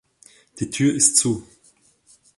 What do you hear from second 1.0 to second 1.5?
zu!